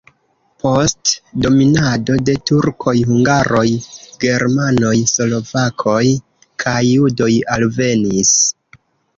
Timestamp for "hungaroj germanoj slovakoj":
3.09-6.03